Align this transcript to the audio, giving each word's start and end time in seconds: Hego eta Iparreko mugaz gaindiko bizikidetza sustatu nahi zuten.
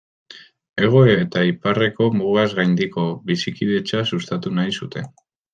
Hego 0.85 1.01
eta 1.15 1.43
Iparreko 1.49 2.09
mugaz 2.21 2.47
gaindiko 2.63 3.07
bizikidetza 3.31 4.03
sustatu 4.15 4.59
nahi 4.61 4.79
zuten. 4.83 5.17